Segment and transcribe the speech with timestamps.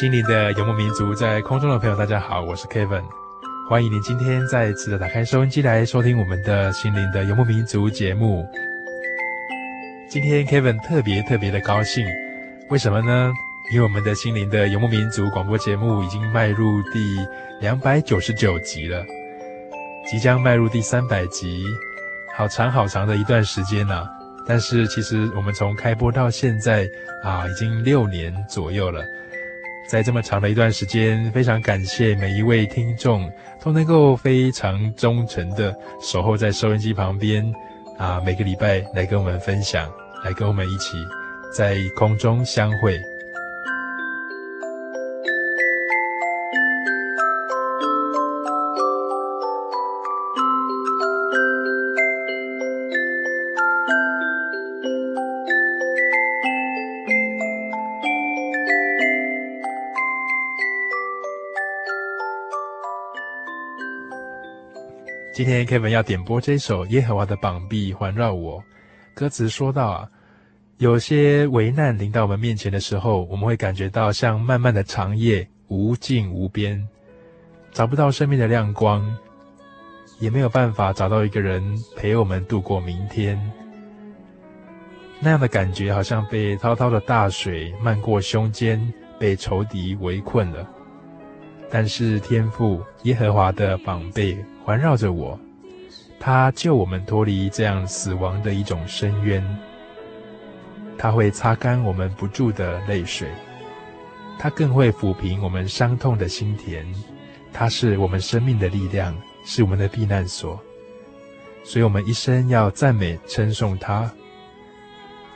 [0.00, 3.04] 心灵的游牧民族，在空中的朋友，大家好，我是 Kevin，
[3.68, 8.48] 欢迎您今天再次的打开收音机来收听我们的心灵的游牧民族节目。
[10.08, 12.02] 今天 Kevin 特别特别的高兴，
[12.70, 13.30] 为什么呢？
[13.74, 17.18] 因为我们的心灵的游牧民族广播节目已经迈入第
[17.60, 19.04] 两百九十九集了，
[20.10, 21.62] 即将迈入第三百集，
[22.34, 24.08] 好长好长的一段时间呢。
[24.46, 26.88] 但是其实我们从开播到现在
[27.22, 29.04] 啊，已经六年左右了。
[29.90, 33.28] 在这么长的一段时间，非常感谢每一位听众
[33.60, 37.44] 都能够非常忠诚的守候在收音机旁边，
[37.98, 39.90] 啊，每个礼拜来跟我们分享，
[40.24, 40.96] 来跟我们一起
[41.52, 43.09] 在空中相会。
[65.40, 68.58] 今天 Kevin 要点播这首《耶和华的膀臂环绕我》。
[69.14, 70.08] 歌词说到啊，
[70.76, 76.86] 有些危难临到我们面前的时候，我们会感觉到像漫漫的长夜，无尽无边，
[77.72, 79.16] 找不到生命的亮光，
[80.18, 81.64] 也没有办法找到一个人
[81.96, 83.40] 陪我们度过明天。
[85.20, 90.68] 那样的感觉，好像被滔滔的大水漫过胸间，被仇敌围困了。
[91.70, 94.36] 但是天父耶和华的膀臂。
[94.62, 95.38] 环绕着我，
[96.20, 99.42] 他救我们脱离这样死亡的一种深渊。
[100.98, 103.28] 他会擦干我们不住的泪水，
[104.38, 106.86] 他更会抚平我们伤痛的心田。
[107.52, 110.60] 他是我们生命的力量，是我们的避难所。
[111.64, 114.08] 所以，我们一生要赞美称颂他。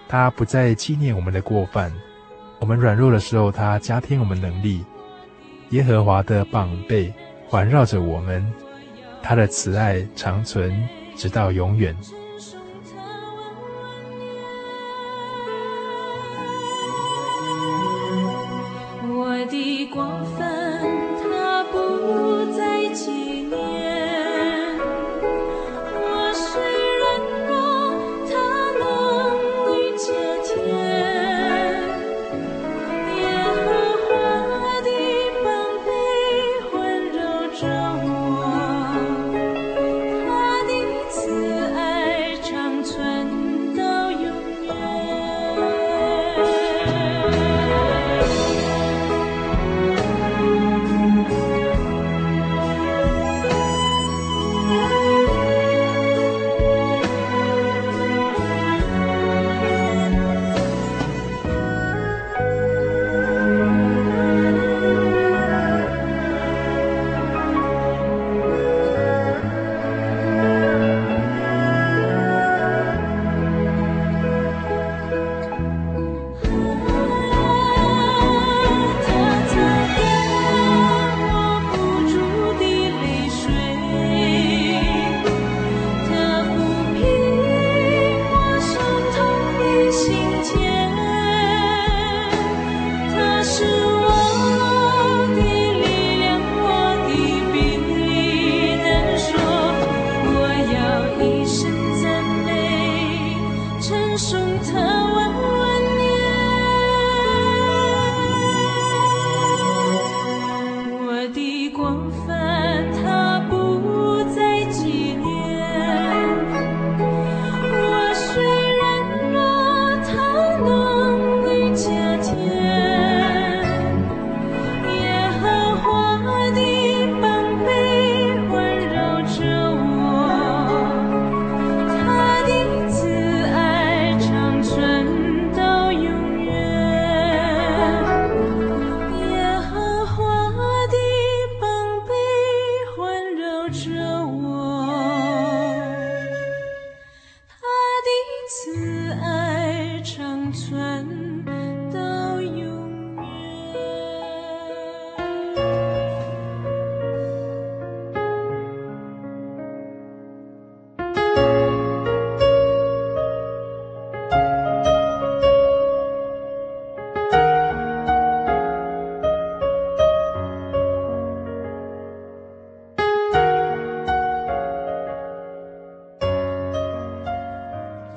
[0.07, 1.93] 他不再纪念我们的过犯，
[2.61, 4.85] 我们软弱的时候，他加添我们能力。
[5.71, 7.13] 耶和华的膀臂
[7.49, 8.45] 环绕着我们。
[9.23, 10.87] 他的慈爱长存，
[11.17, 11.97] 直到永远。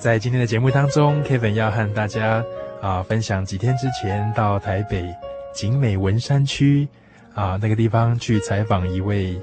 [0.08, 2.42] 在今天的节目当中，Kevin 要和大家
[2.82, 5.14] 啊分享几天之前到台北
[5.54, 6.88] 景美文山区
[7.36, 9.38] 啊那个地方去采访一位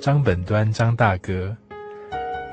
[0.00, 1.56] 张本端张大哥。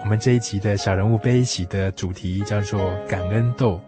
[0.04, 3.82] 我们这一集的小人物悲喜的主题叫做感恩豆。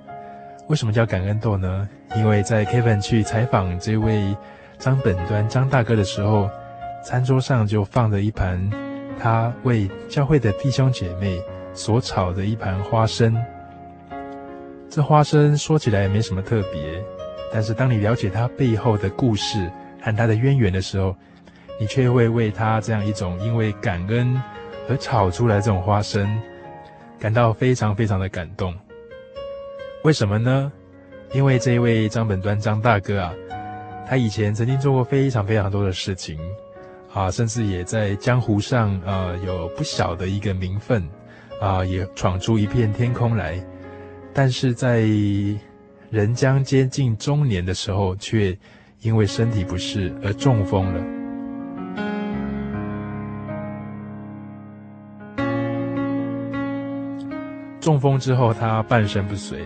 [0.68, 1.88] 为什么叫感恩豆呢？
[2.16, 4.36] 因为在 Kevin 去采访这位
[4.80, 6.50] 张本端张大哥的时候，
[7.06, 8.60] 餐桌上就放着一盘
[9.20, 11.40] 他为教会的弟兄姐妹
[11.74, 13.36] 所炒的一盘花生，
[14.90, 17.04] 这花生说起来也没什么特别，
[17.52, 19.72] 但是当你了解它背后的故事
[20.02, 21.16] 和它的渊源的时候，
[21.80, 24.40] 你却会为它这样一种因为感恩
[24.90, 26.30] 而炒出来这种花生，
[27.20, 28.76] 感到非常非常的感动。
[30.04, 30.72] 为什么呢？
[31.34, 33.34] 因为这一位张本端张大哥啊，
[34.06, 36.38] 他以前曾经做过非常非常多的事情，
[37.14, 41.02] 啊，甚至也在江湖上呃有不小的一个名分。
[41.62, 43.64] 啊，也闯出一片天空来，
[44.34, 45.02] 但是在
[46.10, 48.58] 人将接近中年的时候，却
[49.02, 51.02] 因为身体不适而中风了。
[57.80, 59.60] 中风之后，他半身不遂，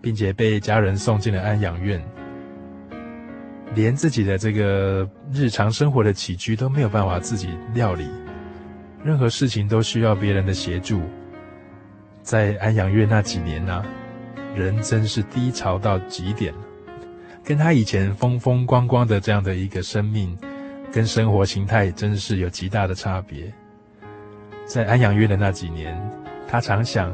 [0.00, 2.00] 并且被家人送进了安养院，
[3.74, 8.06] 连自己的这个日常生活的起居都没有办法自己料理。
[9.04, 11.00] 任何事情都需要别人的协助。
[12.22, 13.84] 在安养院那几年呢、
[14.54, 16.60] 人真是低潮到极点了，
[17.42, 20.38] 跟他以前风风光光的这样的一个生命
[20.92, 23.52] 跟生活形态，真是有极大的差别。
[24.64, 26.00] 在安养院的那几年，
[26.46, 27.12] 他常想：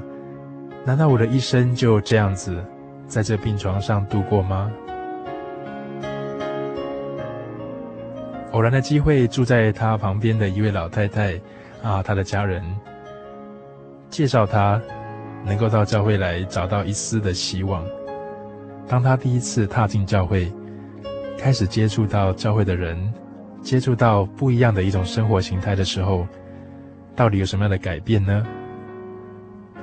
[0.85, 2.63] 难道我的一生就这样子
[3.07, 4.71] 在这病床上度过吗？
[8.53, 11.41] 偶然的机会，住在他旁边的一位老太太。
[11.83, 12.63] 啊，他的家人
[14.11, 14.81] 介绍他
[15.45, 17.85] 能够到教会来找到一丝的希望。
[18.87, 20.53] 当他第一次踏进教会，
[21.39, 23.13] 开始接触到教会的人，
[23.63, 26.27] 接触到不一样的一种生活形态的时候，
[27.15, 28.47] 到底有什么样的改变呢？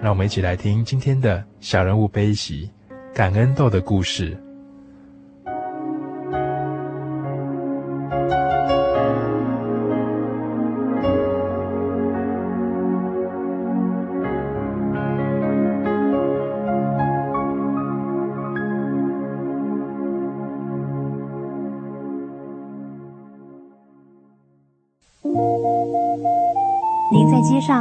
[0.01, 2.69] 让我们一起来听今天的小人物悲喜
[3.13, 4.37] 感恩豆的故事。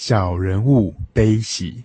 [0.00, 1.82] 小人物悲喜。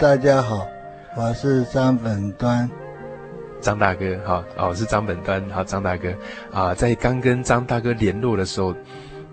[0.00, 0.66] 大家好，
[1.14, 2.68] 我是张本端，
[3.60, 6.08] 张大哥，好，哦，是张本端，好，张大哥，
[6.50, 8.74] 啊，在刚跟张大哥联络的时候，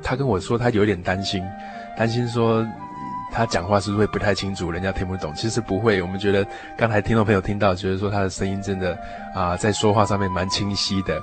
[0.04, 1.42] 他跟我说他有点担心，
[1.98, 2.68] 担心说
[3.32, 5.34] 他讲话是不是会不太清楚，人家听不懂。
[5.36, 6.46] 其实不会，我们觉得
[6.78, 8.98] 刚才听众朋友听到，觉得说他的声音真的
[9.34, 11.18] 啊，在说话上面蛮清晰的。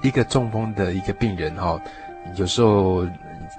[0.00, 1.78] 一个中风的一个病人哈，
[2.36, 3.06] 有时候。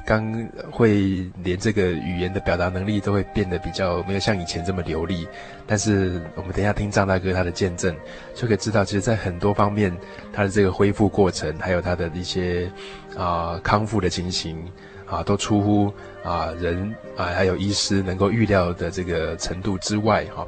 [0.09, 5.27] 刚会连这个语言的表达能力都会变得比较没有像以前这么流利，
[5.67, 7.95] 但是我们等一下听张大哥他的见证，
[8.33, 9.95] 就可以知道，其实，在很多方面，
[10.33, 12.67] 他的这个恢复过程，还有他的一些
[13.15, 14.57] 啊、康复的情形
[15.05, 20.43] 啊，都出乎啊人啊还有医师能够预料的这个程度之外哈。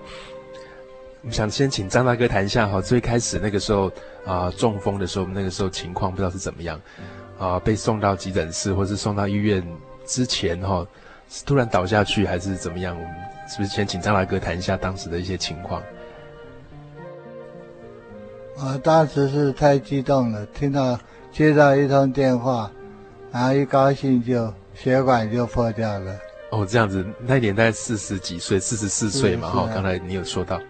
[1.22, 3.92] 我们想先请张大哥谈一下哈，最开始那个时候
[4.26, 6.82] 啊中风的时候，那个时候情况不知道是怎么样。
[7.42, 9.66] 啊，被送到急诊室，或是送到医院
[10.06, 10.86] 之前，哈，
[11.28, 12.96] 是突然倒下去，还是怎么样？
[12.96, 13.12] 我们
[13.50, 15.82] 是不是先请张大哥谈一下当时的一些情况？
[18.58, 21.00] 我当时是太激动了，听到
[21.32, 22.70] 接到一通电话，
[23.32, 26.16] 然后一高兴就血管就破掉了。
[26.52, 30.62] 哦，这样子，那年代四十几岁，四十四岁嘛，哈，刚才你有说到。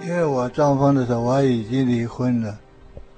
[0.00, 2.58] 因为我中风的时候我已经离婚了，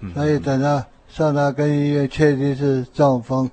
[0.00, 0.84] 嗯、所以等到。
[1.10, 3.50] 上到跟医院确定是中风，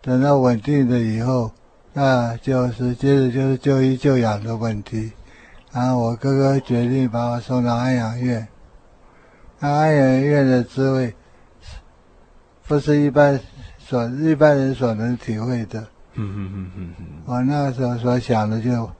[0.00, 1.52] 等到稳定了以后，
[1.92, 5.12] 那就是接着就是就医就养的问题。
[5.72, 8.48] 然后我哥哥决定把我送到安养院。
[9.60, 11.14] 那安养院的滋味，
[12.66, 13.38] 不是一般
[13.78, 15.80] 所一般人所能体会的。
[16.14, 17.06] 嗯嗯嗯嗯嗯。
[17.26, 18.90] 我那时候所想的就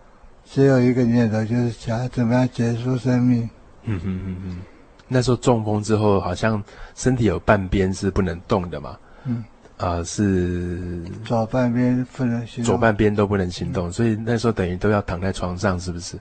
[0.45, 3.49] 只有一个念头，就是想怎么样结束生命。
[3.85, 4.57] 嗯嗯嗯嗯。
[5.15, 6.61] 那时候中风之后，好像
[6.97, 8.99] 身体有半边是不能动的嘛。
[9.25, 9.45] 嗯。
[9.77, 11.05] 啊、呃，是。
[11.25, 12.65] 左半边不能行动。
[12.65, 16.19] 左半边都不能行动，嗯、所以那时候等于都要躺在床上，是不是？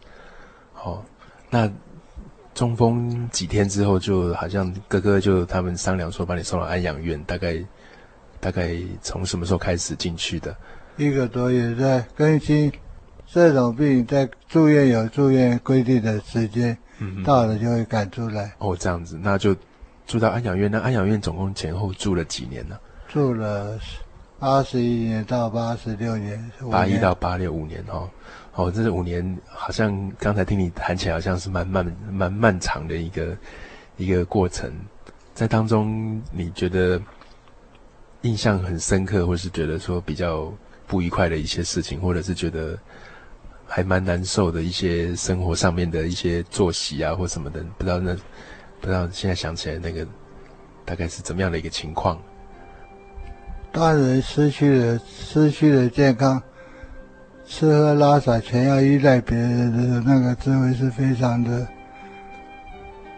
[0.84, 1.02] 哦，
[1.50, 1.68] 那
[2.54, 7.58] 中风几天之后，就好像哥哥就他们商量说，把你送到安养院，大概
[8.40, 10.56] 大概从什么时候开始进去的？
[10.98, 12.72] 一个多月，在更新
[13.26, 16.78] 这种病，在住院有住院规定的时间。
[17.04, 18.54] 嗯，到了就会赶出来。
[18.60, 19.54] 哦，这样子，那就
[20.08, 20.72] 住到安养院。
[20.72, 22.80] 那安养院总共前后住了几年呢？
[23.10, 23.78] 住了
[24.40, 26.52] 八十一年到八十六年。
[26.72, 28.10] 八一到八六五年哦，
[28.54, 33.38] 哦，这是五年，好像刚才听你谈起来，好像是蛮漫蛮漫长的一个
[33.98, 34.72] 一个过程。
[35.34, 37.02] 在当中，你觉得
[38.22, 40.50] 印象很深刻，或是觉得说比较
[40.88, 42.80] 不愉快的一些事情，或者是觉得？
[43.66, 48.16] 还蛮难受的一些生活上面的一些作息啊，或什么的，不知道那
[48.80, 50.06] 不知道现在想起来那个
[50.86, 52.20] 大概是怎么样的一个情况？
[53.72, 56.40] 当人失去了失去了健康，
[57.46, 61.68] 吃喝拉撒全要依赖别人的那个滋味是非常的，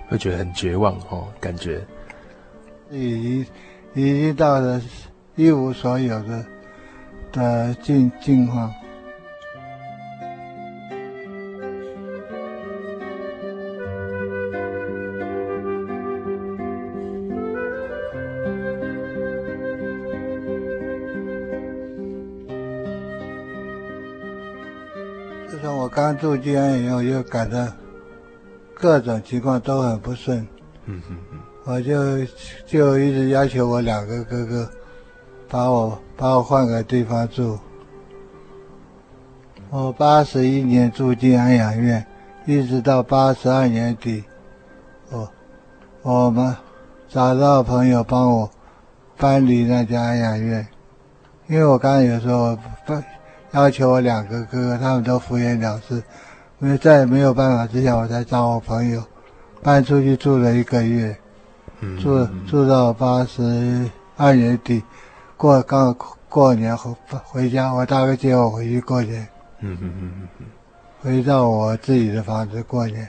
[0.07, 1.85] 会觉得很绝望哦，感觉
[2.89, 3.45] 已经
[3.95, 4.81] 已经到了
[5.35, 6.45] 一无所有的
[7.33, 8.73] 的境境况。
[26.05, 27.67] 刚住进安养院，我就感到
[28.75, 30.47] 各种情况都很不顺。
[31.63, 32.23] 我就
[32.67, 34.69] 就一直要求我两个哥哥
[35.49, 37.57] 把我把我换个地方住。
[39.71, 42.05] 我八十一年住进安养院，
[42.45, 44.23] 一直到八十二年底，
[45.09, 45.27] 我
[46.03, 46.55] 我们
[47.09, 48.51] 找到朋友帮我
[49.17, 50.67] 搬离那家安养院，
[51.47, 52.55] 因为我刚才有时候。
[53.55, 56.03] 要求我两个哥哥，他们都敷衍了事，
[56.59, 59.01] 因为再也没有办法之下，我才找我朋友
[59.63, 61.15] 搬出去住了一个月，
[61.79, 64.83] 嗯、住住到八十二年底，
[65.37, 65.95] 过刚
[66.27, 66.93] 过年回
[67.23, 69.25] 回家，我大哥接我回去过年，
[69.61, 70.45] 嗯嗯嗯嗯，
[71.01, 73.07] 回到我自己的房子过年，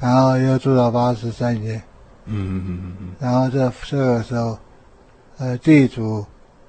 [0.00, 1.80] 然后又住到八十三年，
[2.24, 4.58] 嗯嗯嗯嗯，然后这这个时候，
[5.38, 6.26] 呃，地主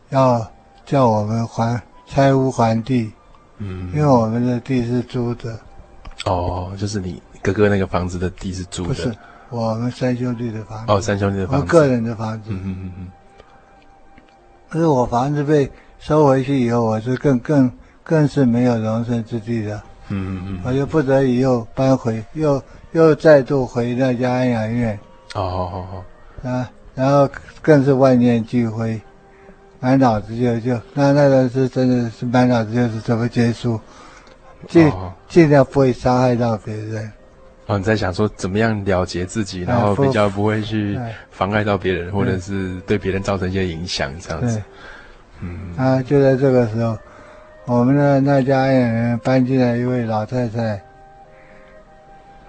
[0.09, 0.45] 要
[0.85, 1.81] 叫我们还。
[2.09, 3.11] 拆屋还地，
[3.59, 5.57] 嗯，因为我们的地是租的。
[6.25, 8.89] 哦，就是你哥哥那个房子的地是租的。
[8.89, 9.15] 不是，
[9.49, 10.91] 我们三兄弟的房子。
[10.91, 11.61] 哦，三兄弟的房子。
[11.61, 12.49] 我个人的房子。
[12.49, 13.07] 嗯嗯嗯嗯。
[14.67, 17.71] 可是我房子被收回去以后，我是更更
[18.03, 19.81] 更是没有容身之地的。
[20.09, 20.59] 嗯嗯嗯。
[20.65, 22.61] 我就不得已又搬回，又
[22.91, 24.99] 又再度回那家安养院。
[25.35, 26.49] 哦哦哦哦。
[26.49, 27.29] 啊，然后
[27.61, 28.99] 更是万念俱灰。
[29.79, 33.79] 满脑子就就那那个是真的是满脑子就是怎么结束，
[34.67, 34.91] 尽
[35.27, 37.11] 尽量不会伤害到别人。
[37.67, 44.61] 哦，你在想说怎么样了结自己，然后比较不会去妨碍到别人，或者是对别人造成一些影响，这样子。
[45.39, 45.57] 嗯。
[45.77, 46.97] 啊，就在这个时候，
[47.65, 50.81] 我们的那家安养院搬进来一位老太太，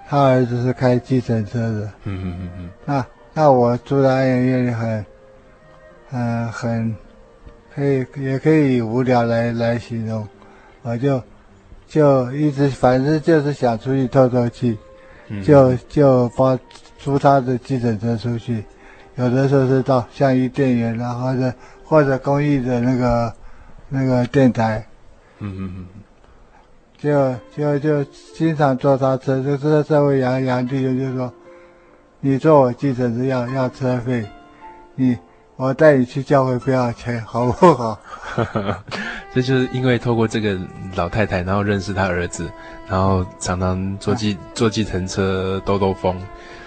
[0.09, 1.91] 她儿子是开计程车的。
[2.05, 2.71] 嗯嗯嗯嗯。
[2.87, 5.05] 那那我住在安养院里很，
[6.13, 6.97] 嗯、呃，很，
[7.75, 10.27] 可以也可以以无聊来来形容，
[10.83, 11.23] 我就
[11.89, 14.79] 就一直反正就是想出去透透气。
[15.45, 16.59] 就就包
[16.99, 18.65] 租他的计程车出去，
[19.15, 23.33] 有的时候是到像伊甸园，然后或者或者公益的那个
[23.89, 24.85] 那个电台，
[25.39, 25.87] 嗯嗯嗯，
[26.99, 31.33] 就就就经常坐他车，就是这位杨杨弟兄就说，
[32.19, 34.27] 你坐我计程车要要车费，
[34.97, 35.17] 你
[35.61, 38.01] 我带你去教会不要钱，好不好？
[39.35, 40.59] 这就是因为透过这个
[40.95, 42.51] 老太太，然后认识她儿子，
[42.89, 46.17] 然后常常坐计坐计程车兜兜风。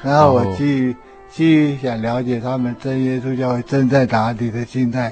[0.03, 0.95] 然后我去
[1.31, 5.11] 去想了解他们真耶稣教会正在哪里的心态，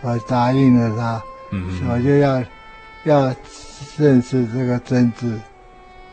[0.00, 1.22] 我答应了他。
[1.52, 2.42] 嗯，我就要
[3.04, 3.34] 要
[3.98, 5.38] 认识这个真字。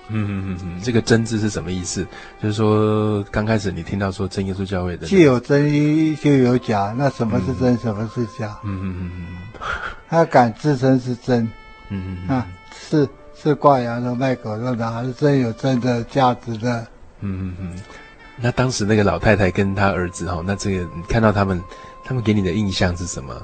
[0.10, 2.06] 嗯嗯嗯嗯，这个真字是什么意思？
[2.42, 8.58] 就是说刚开始你听到说真耶稣教会的，既有真就有假，那什么是真，什么是假？
[8.64, 9.26] 嗯嗯嗯嗯。
[10.10, 11.44] 他敢自称是真，
[11.90, 12.48] 嗯嗯啊，
[12.90, 16.80] 是是挂羊头卖狗肉的，还是真有真的价值的？
[17.22, 17.80] 嗯嗯嗯。
[18.40, 21.62] 那当时那个老太太跟他儿子哈，那这个你看到他们，
[22.06, 23.36] 他们给你的印象是什么？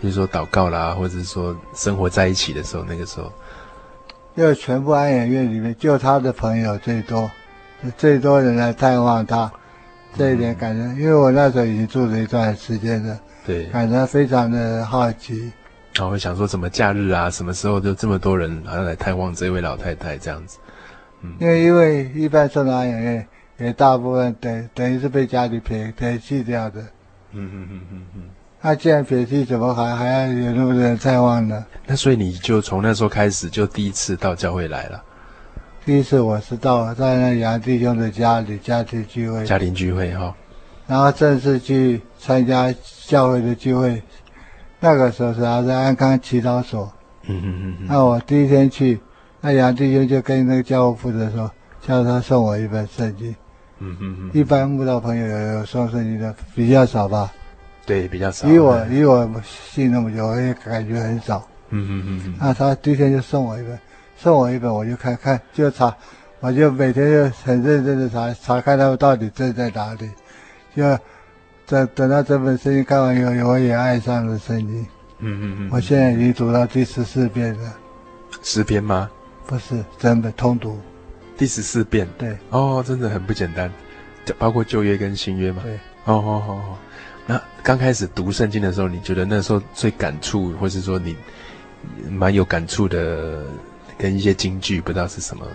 [0.00, 3.32] 比如说祷告啦，或者是说生活在一起的时候，那个时候，
[4.38, 7.28] 就全部安养院里面，就他的朋友最多，
[7.96, 9.50] 最多人来探望他，
[10.16, 13.18] 这一点感觉，嗯、因为我那时候已经住了一段时间了。
[13.44, 15.50] 对，感觉非常的好奇，
[15.94, 20.58] 然后会想说，什么假日啊，什么时候就这么多人好像来探望这位老太太这样子？
[21.22, 23.26] 嗯，因为因为一般送到安养院，
[23.58, 26.80] 也大部分等等于是被家里撇撇弃掉的。
[27.32, 28.22] 嗯嗯嗯嗯嗯。
[28.60, 31.64] 那既然撇弃，怎么还还要有那么多人在望呢？
[31.86, 35.02] 那所以你就从那时候开始就第一次到教会来了。
[35.84, 39.46] 第一次我是到在那杨弟兄的家里家庭聚会。
[39.46, 40.34] 家庭聚会哈。
[40.86, 42.74] 然后正式去参加
[43.06, 44.02] 教会的聚会，
[44.80, 46.92] 那个时候是还在安康祈祷所。
[47.26, 47.86] 嗯嗯嗯。
[47.86, 49.00] 那我第一天去，
[49.40, 51.50] 那杨弟兄就跟那个教务负责说，
[51.86, 53.34] 叫他送我一本圣经。
[53.78, 54.30] 嗯嗯嗯。
[54.34, 57.32] 一般慕道朋友有有送圣经的比较少吧？
[57.88, 58.46] 对，比较少。
[58.46, 61.48] 以我以我信那么久，我也感觉很少。
[61.70, 62.34] 嗯嗯嗯嗯。
[62.38, 63.78] 那他第一天就送我一本，
[64.18, 65.96] 送我一本，我就看看就查，
[66.40, 70.10] 我就每天就很认真的查查看他们到底正在哪里。
[70.76, 70.82] 就
[71.66, 74.86] 等等到这本圣经看完以后，我也爱上了圣经。
[75.20, 75.68] 嗯嗯嗯。
[75.72, 77.74] 我现在已经读到第十四遍了。
[78.42, 79.10] 十篇吗？
[79.46, 80.78] 不是，整本通读。
[81.38, 82.06] 第十四遍。
[82.18, 82.36] 对。
[82.50, 83.72] 哦，真的很不简单，
[84.38, 85.62] 包括旧约跟新约嘛。
[85.64, 85.74] 对。
[86.04, 86.76] 哦哦哦哦。
[87.28, 91.14] 那刚开始读圣经的时候，你觉得那时候最感触，或是说你
[92.10, 93.44] 蛮有感触的，
[93.98, 95.46] 跟一些金句，不知道是什么？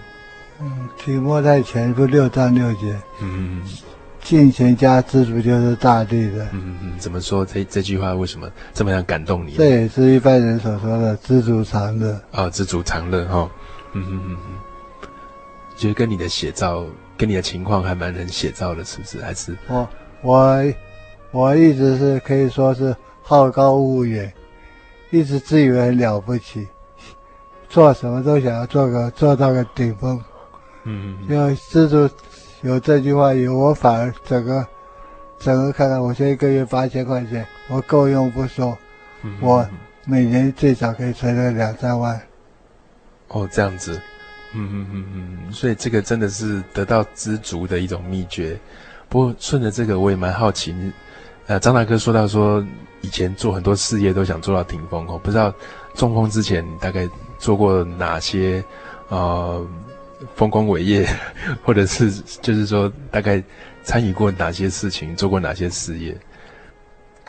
[0.62, 2.94] 嗯，提摩太前书六章六节。
[3.20, 3.64] 嗯嗯。
[4.22, 6.48] 敬虔加知主就是大地的。
[6.54, 9.56] 嗯嗯，怎么说这这句话为什么这么样感动你？
[9.56, 12.18] 这也是一般人所说的知足常乐。
[12.32, 13.50] 哦，知足常乐哈。
[13.92, 15.10] 嗯嗯嗯嗯，
[15.76, 16.86] 就是跟你的写照，
[17.18, 19.22] 跟你的情况还蛮能写照的，是不是？
[19.22, 19.90] 还是我
[20.22, 20.64] 我
[21.34, 24.32] 我一直是可以说是好高骛远，
[25.10, 26.68] 一直自以为很了不起，
[27.68, 30.24] 做什么都想要做个 做到个顶峰。
[30.84, 32.08] 嗯嗯，要知足。
[32.62, 34.66] 有这句话以后，我反而整个
[35.40, 38.78] 整个看看，我现在一个月八千块钱，我够用不说，
[39.24, 39.68] 嗯、我
[40.06, 42.22] 每年最少可以存个两三万。
[43.30, 44.00] 哦，这样子，
[44.54, 45.06] 嗯嗯嗯
[45.48, 48.58] 嗯，所以这个真的是得到知足的一种秘诀。
[49.10, 50.74] 不过顺着这个，我也蛮好奇，
[51.48, 52.64] 呃，张大哥说到说
[53.02, 55.54] 以前做很多事业都想做到顶峰哦，不知道
[55.94, 57.08] 中风之前大概
[57.40, 58.64] 做过哪些
[59.10, 59.66] 呃。
[60.36, 61.06] 丰功伟业，
[61.66, 62.10] 或者是
[62.42, 63.44] 就是说，大概
[63.84, 66.18] 参与过哪些事情，做过哪些事业？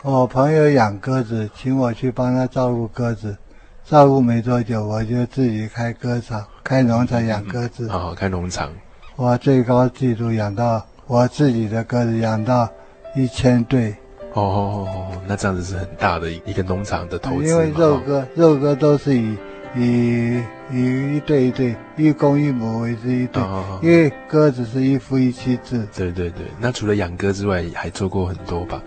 [0.01, 3.35] 我朋友养鸽子，请我去帮他照顾鸽子，
[3.83, 7.89] 照顾没多久，我就自己开鸽场、开农场养鸽子。
[7.89, 8.71] 好好、嗯哦、开农场。
[9.17, 12.69] 我最高纪录养到我自己的鸽子养到
[13.13, 13.93] 一千对。
[14.35, 17.47] 哦哦哦哦，那这样子是很大的一个农场的投资。
[17.47, 19.35] 因为肉鸽，哦、肉鸽都是以。
[19.77, 23.43] 以以一对一对，一公一母为之一对，
[23.81, 25.85] 因为鸽子是一夫一妻制。
[25.93, 28.81] 对对对，那除了养鸽之外，还做过很多吧？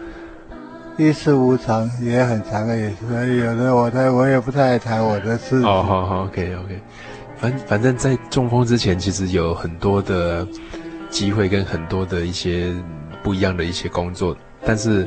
[0.96, 3.76] 一事无常也很长的，也是有的。
[3.76, 5.56] 我在我也不太爱谈我的事。
[5.56, 6.80] 哦好好，OK OK。
[7.36, 10.48] 反反正，在中风之前，其实有很多的
[11.10, 12.72] 机会跟很多的一些
[13.22, 14.34] 不一样的一些工作，
[14.64, 15.06] 但是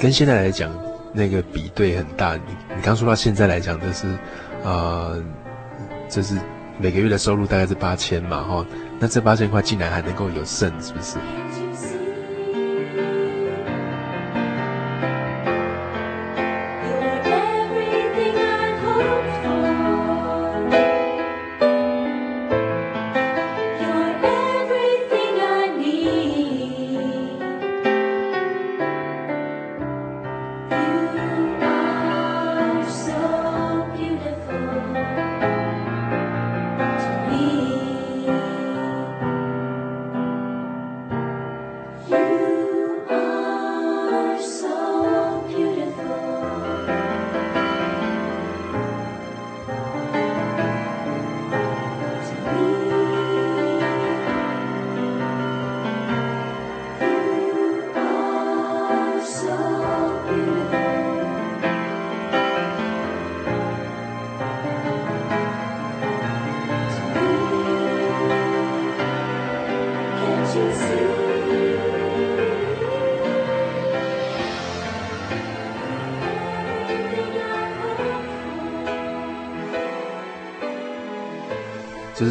[0.00, 0.72] 跟现在来讲，
[1.12, 2.34] 那个比对很大。
[2.34, 4.06] 你你刚说到现在来讲，就是
[4.64, 5.22] 呃，
[6.08, 6.38] 就是
[6.78, 8.64] 每个月的收入大概是八千嘛，哈，
[8.98, 11.18] 那这八千块竟然还能够有剩，是不是？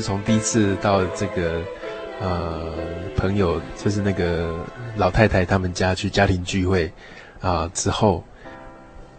[0.09, 1.61] 从第一次到这个，
[2.19, 2.73] 呃，
[3.15, 4.55] 朋友就是那个
[4.97, 6.91] 老太太他们家去家庭聚会，
[7.41, 8.23] 啊、之后，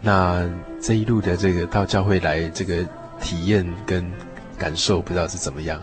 [0.01, 0.45] 那
[0.81, 2.85] 这一路的这个到教会来这个
[3.21, 4.05] 体验跟
[4.57, 5.79] 感受，不知道是怎么样。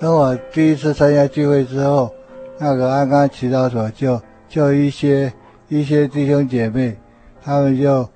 [0.00, 2.12] 当我第一次参加聚会之后，
[2.58, 5.32] 那个安冈祈祷所就就一些
[5.68, 6.96] 一些弟兄姐妹，
[7.44, 8.10] 他们就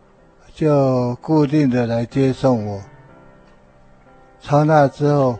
[0.52, 2.80] 就固定的来接送我。
[4.40, 5.38] 从那之后，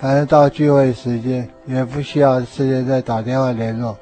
[0.00, 3.96] 反正到聚会时间也不需要事先再打电话联络，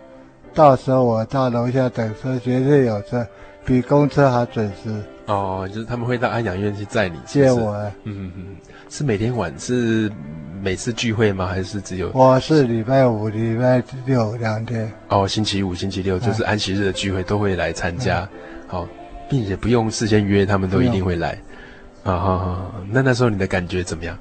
[0.54, 3.26] 到时候我到楼下等车，绝对有车，
[3.64, 4.90] 比公车还准时。
[5.26, 7.76] 哦，就是他们会到安养院去载你是是接我。
[8.04, 8.56] 嗯嗯，
[8.88, 10.10] 是每天晚是
[10.62, 11.46] 每次聚会吗？
[11.46, 12.10] 还是只有？
[12.14, 14.90] 我是礼拜五、礼拜六两天。
[15.08, 18.26] 哦，星期五、星期六就是安息日的聚会都会来参加，
[18.66, 18.88] 好、嗯，
[19.28, 21.38] 并且不用事先约，他们都一定会来。
[22.04, 24.16] 啊哈哈，那那时候你的感觉怎么样？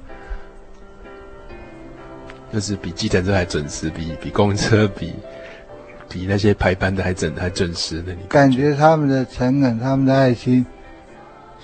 [2.52, 5.14] 就是比计程车还准时，比比公车 比
[6.08, 10.64] 比那些排班的还准还准时的，你感觉他们的诚恳，他们的爱心，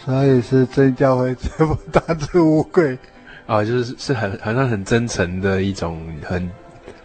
[0.05, 2.99] 所以是真教会这么大智无愧。
[3.47, 6.51] 啊，就是是很好像很真诚的一种，很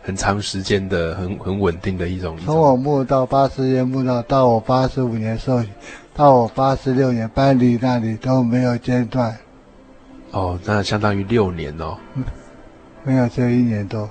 [0.04, 2.38] 很长时间的，很很稳定的一种。
[2.46, 5.70] 从我慕到八十年慕道到我八十五年受洗。
[6.20, 9.34] 到我八十六年搬离那里都没有间断，
[10.32, 11.98] 哦，那相当于六年哦，
[13.06, 14.10] 没有，只有一年多，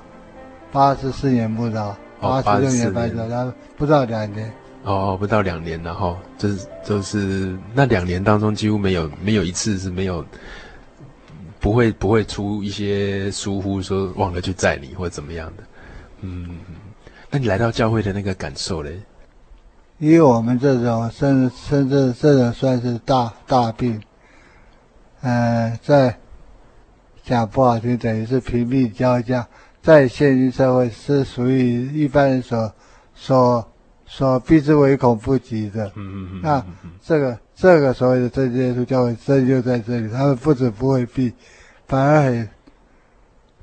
[0.73, 4.51] 八十四年不到，八十六年搬走，然后不到两年，
[4.85, 10.25] 哦，不到两年，然后就是就是那两年当中几乎没有没有一次是没有，
[11.61, 15.63] 不会不会出一些疏忽说忘了去载你或者怎么样的，
[16.23, 16.57] 嗯，
[17.29, 18.99] 那你来到教会的那个感受嘞？
[19.99, 24.01] 以我们这种甚至甚至这种算是大大病，
[25.23, 26.17] 嗯、呃，在
[27.25, 29.47] 讲不好听，等于是贫病交加，
[29.83, 32.73] 在现今社会是属于一般人所
[33.15, 33.69] 所
[34.07, 35.87] 所避之唯恐不及的。
[35.89, 36.41] 嗯嗯嗯。
[36.43, 36.65] 那
[37.05, 41.33] 这个这个所谓的真耶稣教会真就在这里，他们不止不会避，
[41.89, 42.49] 反而很，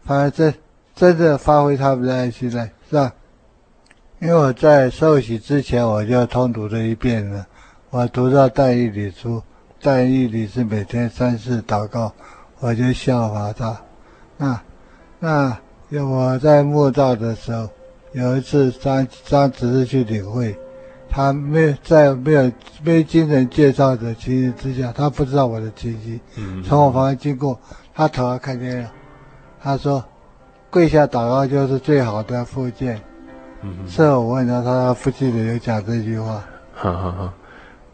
[0.03, 0.53] 反而真
[0.93, 3.13] 真正发挥他们的爱心来，是吧？
[4.25, 7.45] 因为我在受洗之前，我就通读了一遍了。
[7.91, 9.39] 我读到但以理书，
[9.79, 12.11] 但以理是每天三次祷告，
[12.59, 13.79] 我就效法他。
[14.35, 14.59] 那
[15.19, 15.55] 那
[15.89, 17.69] 有我在墓道的时候，
[18.13, 20.57] 有一次张张执事去领会，
[21.07, 22.51] 他没有在没有
[22.83, 26.19] 没经人介绍的情形之下，他不知道我的情形。
[26.37, 26.63] 嗯。
[26.63, 27.59] 从我旁边经过，
[27.93, 28.91] 他头儿看见了，
[29.61, 30.03] 他说
[30.71, 32.67] ：“跪下祷告就是最好的复
[33.73, 36.43] 健。”是我问他，他不记得有讲这句话。
[36.73, 37.33] 哈哈哈。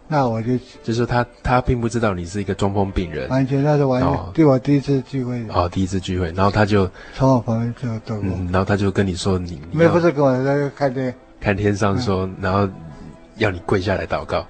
[0.07, 5.41] 那我就就是他，他并不知道你是一个中风病人，完全那是完全对我第一次聚会。
[5.47, 12.67] 哦，第一次聚会，然后他就从我旁边就走过，嗯，然后他就跟你说你，没不是跟我在看天，看天上说，然后
[13.37, 14.45] 要你跪下来祷告。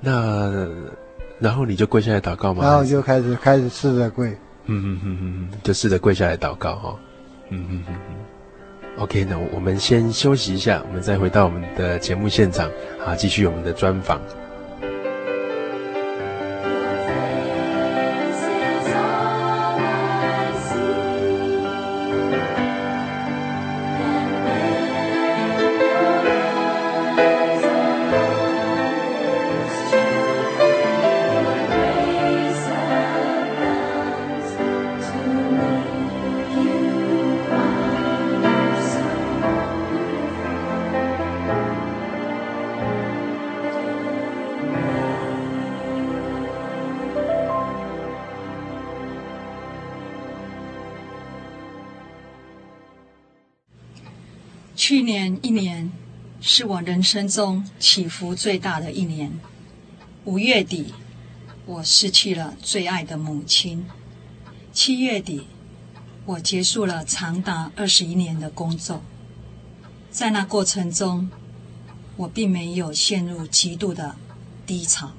[0.00, 0.66] 那
[1.38, 2.64] 然后你就跪下来祷告吗？
[2.64, 4.30] 然后就开始开始试着跪。
[4.66, 6.96] 嗯嗯嗯嗯，就试着跪下来祷告哈。
[7.50, 8.16] 嗯嗯嗯嗯。
[8.98, 12.68] OK，那我们先休息一下，我们再回到我们的节目现场，
[13.06, 14.20] 啊，继续我们的专访。
[54.88, 55.92] 去年一年
[56.40, 59.38] 是我人生中起伏最大的一年。
[60.24, 60.94] 五月底，
[61.66, 63.84] 我失去了最爱的母亲；
[64.72, 65.46] 七月底，
[66.24, 69.02] 我结束了长达二十一年的工作。
[70.10, 71.28] 在那过程中，
[72.16, 74.16] 我并没有陷入极度的
[74.64, 75.12] 低潮。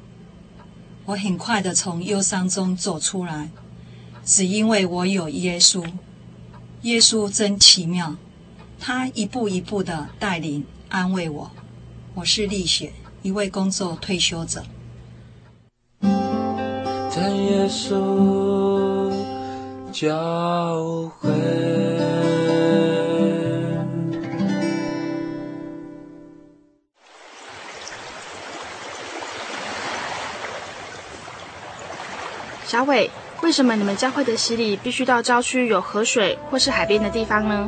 [1.05, 3.51] 我很快的从忧伤中走出来，
[4.25, 5.87] 只因为我有耶稣。
[6.81, 8.15] 耶稣真奇妙。
[8.79, 11.51] 他一步一步的带领安慰我。
[12.15, 14.63] 我是丽雪，一位工作退休者。
[16.01, 19.11] 在耶稣
[19.91, 21.29] 教会。
[32.65, 33.09] 小伟，
[33.41, 37.67] 为什么你们教会的洗礼必须到郊区有河水或是海边的地方呢？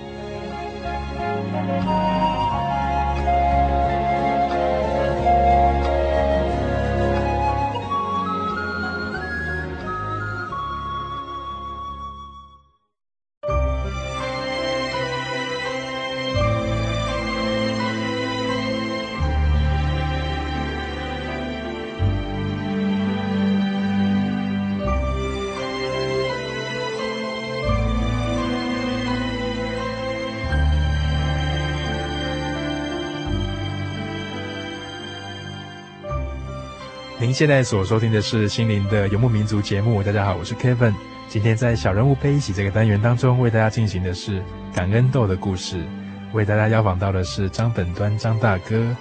[37.33, 40.03] 现在所收听的是《心灵的游牧民族》节目。
[40.03, 40.93] 大家好，我是 Kevin。
[41.29, 45.81] 今天在小人物悲喜这个单元当中，为大家进行的是感恩豆的故事。
[46.33, 48.95] 为大家邀访到的是张本端张大哥。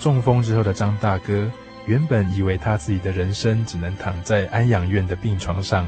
[0.00, 1.48] 中风之后的张大哥，
[1.86, 5.86] 原本以为他自己的人生只能躺在安养院的病床上，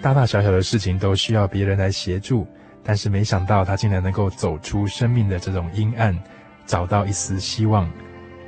[0.00, 2.46] 大大小小的事情都需要别人来协助。
[2.84, 6.16] 但是没想到，他竟然能够走出生命的这种阴暗，
[6.64, 7.90] 找到一丝希望。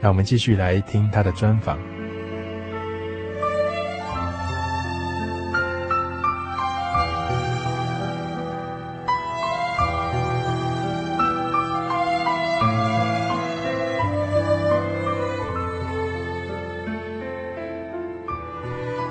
[0.04, 1.78] 让我们继续来听他的专访。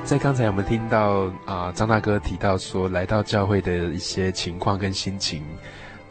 [0.03, 5.41] 在刚才我们听到啊、呃，张大哥提到说，来到教会的一些情况跟心情，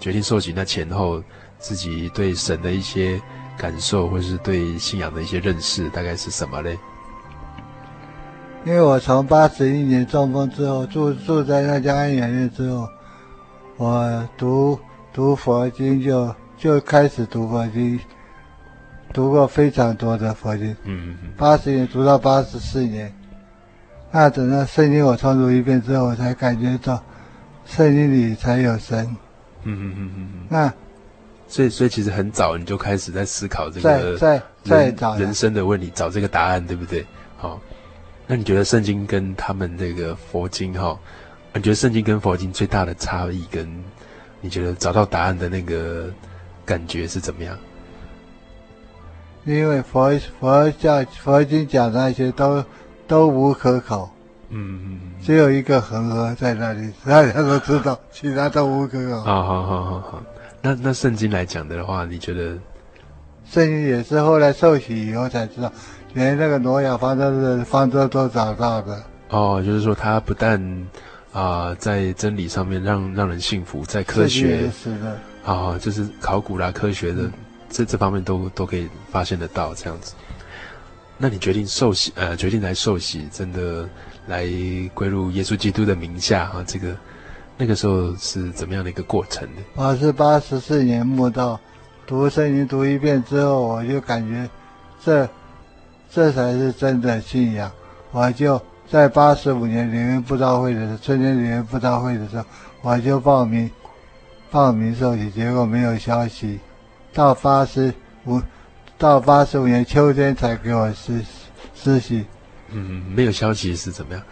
[0.00, 1.22] 决定受洗那前后，
[1.60, 3.22] 自己对神的一些。
[3.56, 6.78] 感受或是对信仰的一些认识，大概是什么嘞？
[8.64, 12.88] 因为我从八十一年中风之后住住在那家安养院之后，
[13.76, 14.78] 我读
[15.12, 17.98] 读佛经就就开始读佛经，
[19.12, 20.70] 读过非常多的佛经。
[20.84, 21.32] 嗯嗯嗯。
[21.36, 23.12] 八十年读到八十四年，
[24.10, 27.02] 那等到圣经我重读一遍之后，我才感觉到
[27.64, 29.04] 圣经里才有神。
[29.64, 30.46] 嗯嗯嗯嗯。
[30.48, 30.72] 那。
[31.52, 37.04] 所以，所以其实很早你就开始在思考这个在在人人生的问题，找这个答案，对不对？
[37.36, 37.60] 好，
[38.26, 40.98] 那你觉得圣经跟他们这个佛经，哈，
[41.52, 43.68] 你觉得圣经跟佛经最大的差异，跟
[44.40, 46.10] 你觉得找到答案的那个
[46.64, 47.54] 感觉是怎么样？
[49.44, 52.64] 因为佛佛教佛经讲那些都
[53.06, 54.10] 都无可考，
[54.48, 59.20] 嗯嗯，只有一个恒河在那里， 大家都知道，其他都无可考。
[59.20, 60.22] 好好好好好。
[60.62, 62.56] 那那圣经来讲的话，你觉得？
[63.44, 65.70] 圣经也是后来受洗以后才知道，
[66.14, 69.02] 连那个挪亚方舟的方舟都找到的。
[69.30, 70.62] 哦，就是说他不但
[71.32, 75.10] 啊、呃、在真理上面让让人信服，在科学是的，
[75.44, 77.28] 啊、哦、就是考古啦科学的
[77.68, 80.14] 这这方面都都可以发现得到这样子。
[81.18, 83.88] 那你决定受洗，呃，决定来受洗，真的
[84.28, 84.46] 来
[84.94, 86.64] 归入耶稣基督的名下啊？
[86.66, 86.96] 这个
[87.62, 89.62] 那个时候是怎么样的一个过程呢？
[89.76, 91.60] 我是八十四年慕道，
[92.04, 94.50] 读圣经读一遍之后，我就感觉
[95.04, 95.28] 这
[96.10, 97.70] 这才是真的信仰。
[98.10, 102.44] 我就在八十五年里面布道会的时候，春天里面布道会的时候，
[102.80, 103.70] 我就报名
[104.50, 106.58] 报名受洗，结果没有消息，
[107.14, 107.94] 到八十
[108.26, 108.42] 五。
[108.98, 111.24] 到八十五年秋天才给我施
[111.76, 112.24] 施洗，
[112.70, 114.22] 嗯，没有消息是怎么样？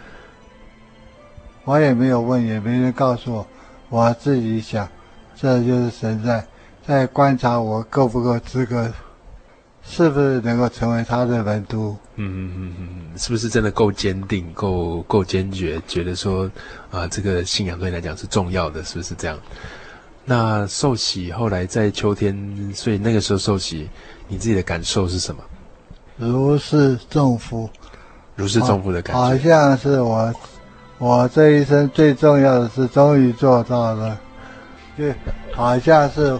[1.63, 3.47] 我也没有问，也没人告诉我，
[3.89, 4.87] 我自己想，
[5.35, 6.45] 这就是神在
[6.85, 8.91] 在观察我够不够资格，
[9.83, 11.95] 是不是能够成为他的门徒？
[12.15, 16.49] 嗯嗯嗯嗯，是不是真的够坚定、够够坚决，觉得说
[16.89, 19.37] 啊、这个信仰对你来讲是重要的，是不是这样？
[20.23, 23.89] 那受洗后来在秋天，所以那个时候受洗。
[24.27, 25.43] 你自己的感受是什么？
[26.15, 27.69] 如释重负，
[28.35, 29.21] 如释重负的感觉。
[29.21, 30.33] 好像是我，
[31.01, 34.15] 我这一生最重要的是终于做到了，
[34.95, 35.05] 就
[35.51, 36.39] 好像是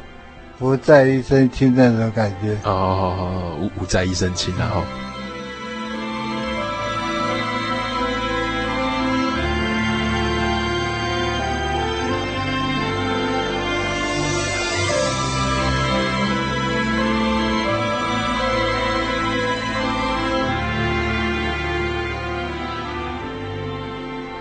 [0.60, 2.54] 不在一身轻那种感觉。
[2.63, 4.84] 哦哦哦，无无在一身轻，然后。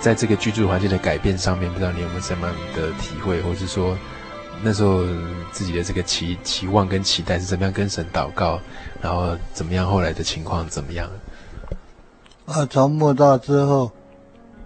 [0.01, 3.97] 在这个居住环境的改变上面，不知道你有没有什么样的体会，或是说
[4.63, 5.05] 那时候
[5.53, 8.59] 自己的这个期期望跟期待是怎么样跟神祷告，
[9.03, 11.09] 然后怎么样后来的情况怎么样？
[12.47, 13.91] 啊，从慕道之后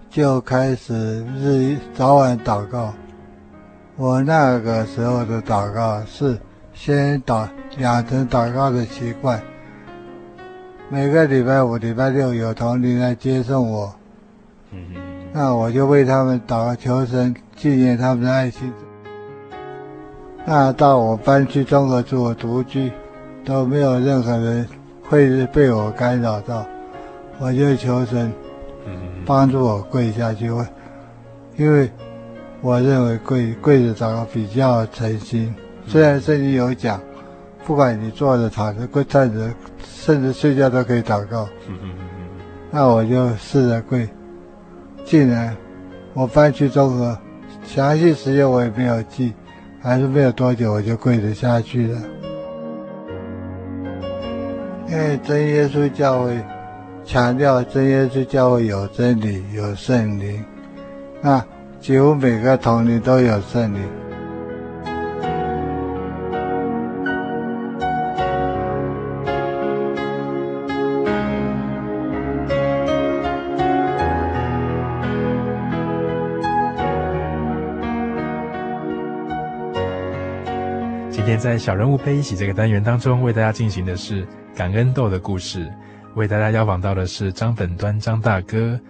[0.08, 2.94] 就开始日早晚祷告。
[3.96, 6.38] 我那个时候的祷告是
[6.72, 9.42] 先祷养成祷告的习惯，
[10.88, 13.94] 每个礼拜五、礼拜六有同龄来接送我。
[14.70, 15.03] 嗯。
[15.36, 18.72] 那我就为他们祷告求神纪念他们的爱心。
[20.46, 22.92] 那到我搬去中国住，我独居，
[23.44, 24.64] 都没有任何人
[25.02, 26.64] 会被我干扰到，
[27.40, 28.32] 我就求神
[29.26, 30.46] 帮助我跪下去，
[31.56, 31.90] 因为
[32.60, 35.52] 我认为跪跪着祷告比较诚心。
[35.84, 37.00] 虽然圣经有讲，
[37.66, 39.50] 不管你坐着、躺着、跪、站着，
[39.82, 41.48] 甚至睡觉都可以祷告。
[42.70, 44.08] 那我就试着跪。
[45.04, 45.54] 进来，
[46.14, 47.18] 我翻去中和，
[47.64, 49.32] 详细时间我也没有记，
[49.80, 51.98] 还是没有多久我就跪着下去了。
[54.88, 56.38] 因为真耶稣教会
[57.04, 60.42] 强调真耶稣教会有真理、有圣灵，
[61.20, 61.44] 那
[61.80, 63.80] 几乎每个同灵都有圣灵。
[81.44, 84.26] 在小人物悲喜这个单元当中，为大家进行的是
[84.56, 85.70] 感恩豆的故事。
[86.14, 88.80] 为大家邀访到的是张本端张大哥。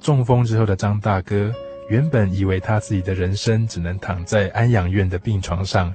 [0.00, 1.52] 中风之后的张大哥，
[1.88, 5.94] 原本以为他自己的人生只能躺在安养院的病床上，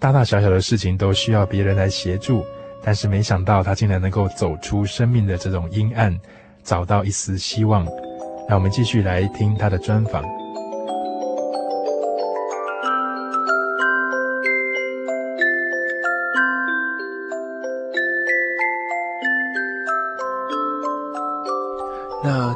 [0.00, 2.44] 大大小小的事情都需要别人来协助。
[2.82, 6.12] 但是没想到他竟然能够走出生命的这种阴暗，
[6.64, 7.86] 找到一丝希望。
[8.48, 10.24] 让我们继续来听他的专访。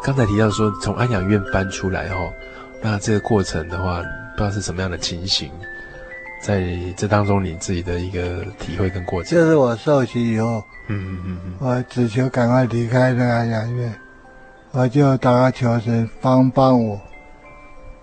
[0.02, 2.32] 刚才提到说从安养院搬出来哦，
[2.82, 4.00] 那这个过程的话，
[4.36, 5.50] 不知道是什么样的情形，
[6.42, 6.64] 在
[6.96, 9.30] 这当中你自己的一个体会跟过程。
[9.30, 13.94] 就是我受洗以后，嗯嗯嗯，我只求赶快离开那个安养院，
[14.72, 16.98] 我就祷告求神帮帮我。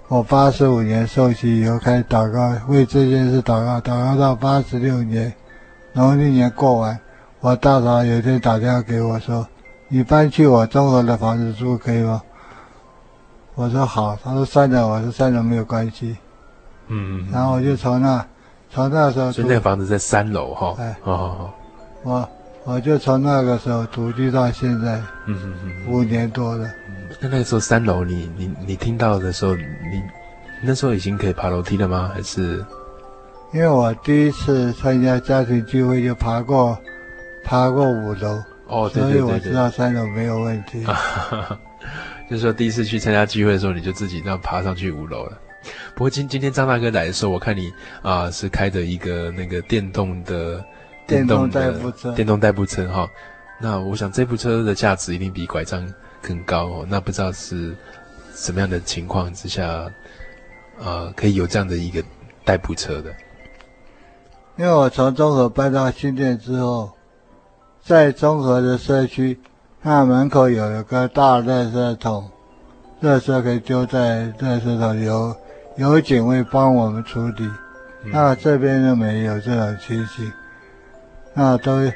[0.08, 5.34] 我八十五年受洗以后开始祷告，为这件事祷告，祷告到八十六年
[5.94, 6.98] 农历年过完，
[7.42, 9.46] 我大嫂有一天打电话给我说。
[9.90, 12.22] 你搬去我中国的房子住可以吗？
[13.56, 14.18] 我说好。
[14.24, 16.18] 他说三楼，我说三楼没有关系。
[16.88, 17.28] 嗯嗯。
[17.32, 18.26] 然后我就从那，
[18.70, 19.32] 从那时候。
[19.32, 20.76] 所以那个房子在三楼哈。
[20.78, 20.96] 哎。
[21.02, 21.54] 好好好。
[22.04, 22.30] 我
[22.66, 24.98] 我就从那个时候独居到现在。
[25.26, 25.94] 嗯嗯嗯。
[25.94, 26.70] 五年多了。
[27.22, 29.64] 那那个时候三楼，你你你听到的时候，你
[30.62, 32.12] 那时候已经可以爬楼梯了吗？
[32.14, 32.64] 还是？
[33.54, 36.78] 因为我第一次参加家庭聚会就爬过，
[37.46, 38.44] 爬过五楼。
[38.68, 40.86] 哦，对对对对，所以我知道三楼没有问题。
[42.30, 45.38] 就是说，第一次去参加聚会的时候，你就自己这样爬上去五楼了。
[45.96, 47.70] 不过今今天张大哥来的时候，我看你
[48.02, 50.64] 啊、呃、是开着一个那个电动的
[51.06, 53.10] 电动代步车，电动代步车哈。
[53.60, 55.86] 那我想这部车的价值一定比拐杖
[56.22, 56.86] 更高哦。
[56.90, 57.76] 那不知道是
[58.34, 59.90] 什么样的情况之下，
[60.80, 62.04] 呃，可以有这样的一个
[62.44, 63.12] 代步车的？
[64.58, 66.92] 因为我从中和搬到新店之后，
[67.88, 69.40] 在综合的社区，
[69.82, 72.30] 那门口有一个大垃圾桶，
[73.02, 75.36] 垃圾可以丢在垃圾桶，有
[75.78, 77.50] 有警卫帮我们处理。
[78.04, 80.30] 嗯、那这边就没有这种情形，
[81.34, 81.90] 那都。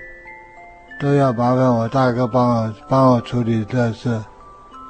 [1.01, 4.07] 都要麻烦我大哥帮我帮我处理垃圾，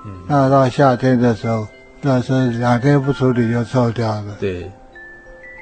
[0.06, 1.66] 嗯，那到夏天的时候，
[2.04, 4.36] 垃圾两天不处理就臭掉了。
[4.38, 4.70] 对，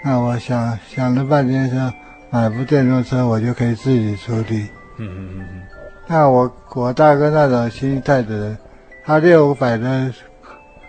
[0.03, 1.93] 那我想想了半天说，
[2.31, 4.67] 买部电动车我就可以自己处理。
[4.99, 5.61] 嗯嗯嗯嗯。
[6.07, 8.57] 那我我大哥那种心态的人，
[9.03, 10.13] 他六五百的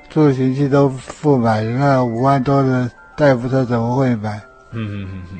[0.09, 0.89] 助行器都
[1.23, 4.41] 不买，那五万多的代步车怎么会买？
[4.73, 5.39] 嗯嗯嗯嗯。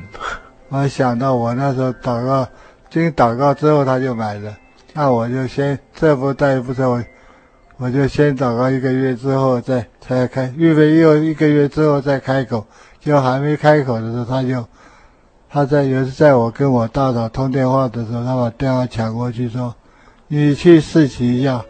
[0.69, 2.47] 我想到我那时候祷告。
[2.89, 4.53] 经祷告之后，他就买了。
[4.91, 7.01] 那我就先这部代步车，我
[7.77, 12.67] 我就先祷告一个月之后再才开，预备又一个月之后再开口。
[12.99, 14.67] 就还没开口的时候，他就
[15.51, 19.75] 他在有一次在我跟我大嫂通电话的时候，他把电话抢过去说
[20.29, 21.61] ：“你去试骑一下，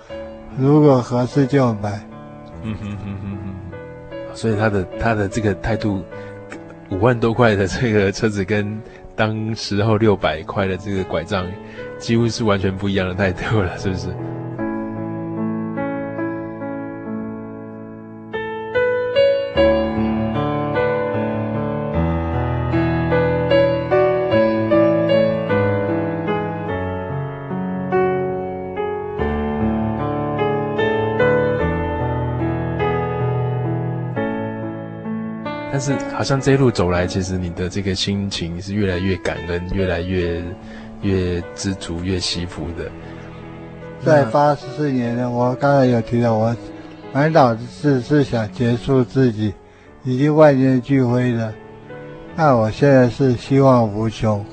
[0.57, 1.99] 如果合适就买。”
[2.61, 4.35] 嗯哼哼哼哼。
[4.35, 6.03] 所以他的他的这个态度，
[6.91, 8.79] 五万多块的这个车子跟。
[9.13, 11.45] 当时候六百块的这个拐杖，
[11.99, 14.07] 几乎是完全不一样的态度了，是不是？
[35.81, 40.43] 是，好像这一路走来，其实你的这个心情是越来越感恩，越来越
[41.01, 42.85] 越知足，越惜福的。
[44.05, 46.55] 在八十四年呢，我刚才有提到，我
[47.11, 49.51] 满脑子是是想结束自己，
[50.03, 51.51] 已经万念俱灰了。
[52.35, 54.45] 那我现在是希望无穷。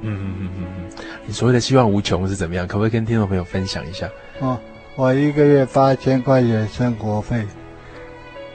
[0.00, 0.90] 嗯嗯嗯嗯嗯，
[1.24, 2.66] 你所谓的希望无穷是怎么样？
[2.66, 4.08] 可不可以跟听众朋友分享一下？
[4.40, 4.58] 哦，
[4.96, 7.46] 我一个月八千块钱生活费。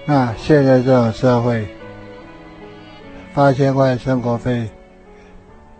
[0.05, 1.65] 那现在这种社会。
[3.33, 4.69] 八千块生活费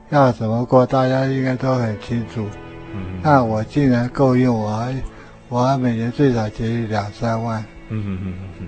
[0.10, 0.84] 要怎么过？
[0.86, 2.48] 大家应该都很清楚。
[2.96, 4.96] 嗯，那我既然够用，我还
[5.50, 7.64] 我还每年最少节约两三万。
[7.90, 8.68] 嗯嗯嗯嗯嗯，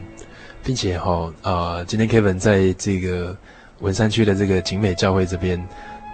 [0.63, 3.35] 并且哈、哦、啊、呃，今天 Kevin 在这个
[3.79, 5.59] 文山区的这个景美教会这边，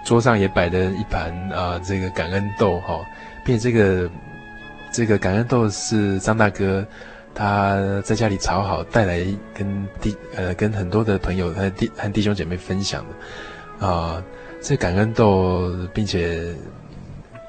[0.02, 3.04] 桌上也摆了一盘啊、呃，这个感恩豆哈、哦，
[3.44, 4.10] 并且这个
[4.90, 6.82] 这个感恩豆是张大哥。
[7.34, 9.24] 他在家里炒好，带来
[9.54, 14.22] 跟弟呃跟很多的朋友和弟和弟兄姐妹分享的，啊、
[14.60, 16.54] 这感恩豆，并且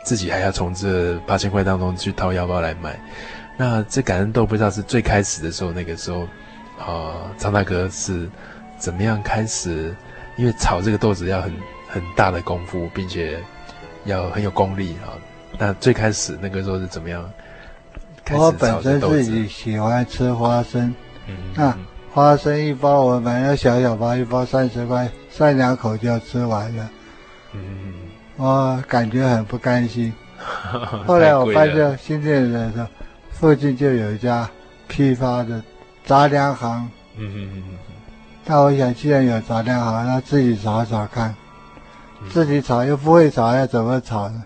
[0.05, 2.99] 自己还要从这八千块当中去掏腰包来买。
[3.57, 6.21] 那这感恩豆不知道是最开始的时候，那个时候，
[6.79, 8.29] 啊、张大哥是
[8.77, 9.95] 怎么样开始？
[10.37, 11.53] 因为炒这个豆子要很
[11.87, 13.37] 很大的功夫，并且
[14.05, 15.13] 要很有功力啊。
[15.59, 17.31] 那最开始那个时候是怎么样？
[18.31, 20.93] 我本身自己喜欢吃花生，
[21.27, 21.77] 嗯，那
[22.13, 26.89] 花生一包我买了小小包，一包三十块，三两口就吃完了，
[27.53, 27.93] 嗯，
[28.37, 30.13] 我感觉很不甘心。
[31.05, 32.87] 后来我发现新店的时候，
[33.31, 34.49] 附近就有一家
[34.87, 35.61] 批发的
[36.05, 37.77] 杂粮行，嗯嗯嗯嗯，
[38.45, 41.35] 那我想既然有杂粮行，那自己炒炒看，
[42.29, 44.43] 自己炒又不会炒，要怎么炒呢？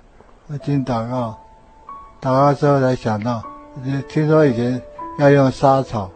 [0.47, 1.38] 我经祷告，
[2.21, 3.43] 祷告之后才想到。
[4.09, 4.82] 听说以前
[5.19, 6.09] 要用沙炒，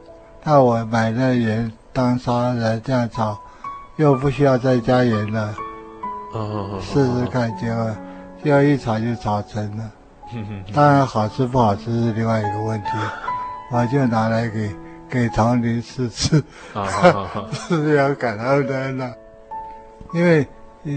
[0.44, 3.38] 那我买那盐当沙来这样炒，
[3.98, 5.54] 又不需要再加盐了。
[6.34, 7.96] 哦，试试看，结果
[8.44, 9.84] 就一炒就炒成了。
[10.74, 12.90] 当然好吃不好吃是另外一个问题，
[13.72, 14.76] 我就拿来给
[15.10, 16.44] 给同龄试吃，
[17.54, 19.14] 是这样感恩的呢。
[20.14, 20.48] 因为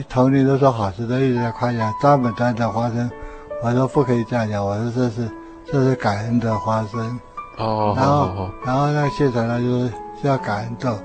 [0.08, 3.10] 同龄都说好吃，都一直在夸奖张本端的花生，
[3.62, 5.28] 我说不可以这样讲，我说这是。
[5.66, 7.20] 这是感恩的花生。
[7.56, 9.92] 哦，然后、然后那个谢传呢，就是
[10.22, 10.98] 要感恩豆。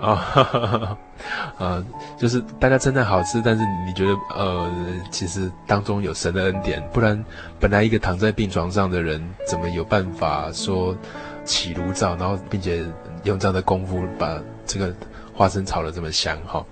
[0.00, 0.98] 啊，啊、
[1.58, 1.84] 呃，
[2.16, 4.68] 就是大家称赞好吃，但是你觉得呃，
[5.10, 7.22] 其实当中有神的恩典，不然
[7.60, 10.96] 本来一个躺在病床上的人，怎么有办法说
[11.44, 12.84] 起炉灶，然后并且
[13.24, 14.92] 用这样的功夫把这个
[15.32, 16.58] 花生炒得这么香哈？
[16.58, 16.66] 哦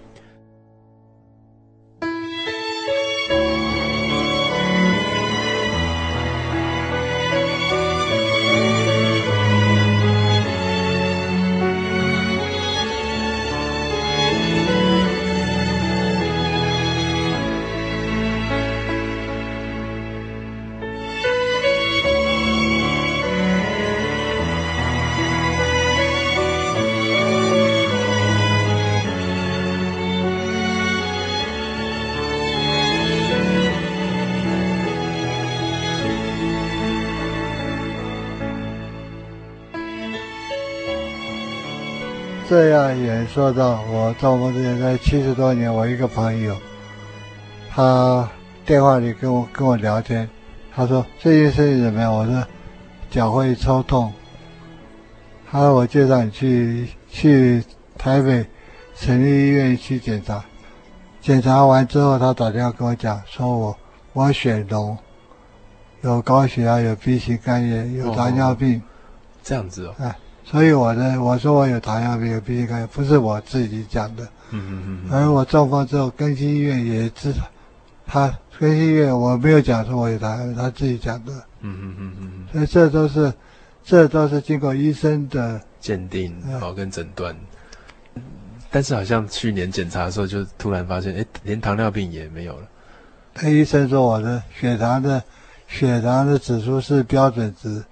[43.32, 46.56] 说到我中风之前在七十多年，我一个朋友，
[47.70, 48.28] 他
[48.66, 50.28] 电话里跟我跟我聊天，
[50.74, 52.12] 他说最近身体怎么样？
[52.12, 52.44] 我说
[53.08, 54.12] 脚会抽痛。
[55.48, 57.62] 他说我介绍你去去
[57.96, 58.44] 台北
[58.96, 60.44] 省立医院去检查，
[61.20, 63.78] 检查完之后，他打电话跟我讲，说我
[64.12, 64.98] 我血浓，
[66.02, 68.78] 有高血压，有 B 型肝炎，有糖尿病。
[68.78, 68.82] 哦，
[69.44, 69.94] 这样子哦。
[70.00, 70.16] 哎，
[70.50, 74.24] 所以我呢，我说我有糖尿病，有 B 型肝，不是我自己讲的。
[74.50, 75.10] 嗯嗯嗯。
[75.12, 77.38] 而我中风之后，更新医院也知道，
[78.06, 81.32] 他更新医院我没有讲说我有糖尿病，他自己讲的。
[81.60, 82.46] 嗯嗯嗯嗯。
[82.52, 83.32] 所以这都是。
[83.82, 87.34] 这都是经过医生的鉴定，然后跟诊断。
[88.70, 92.68] 但是好像去年检查的时候，就突然发现，哎，连糖尿病也没有了。
[93.34, 95.20] 那医生说我的血糖的
[95.66, 97.82] 血糖的指数是标准值，